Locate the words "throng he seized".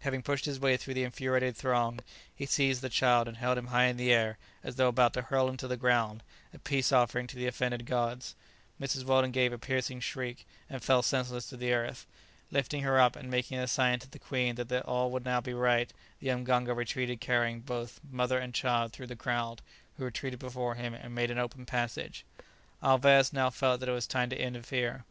1.56-2.82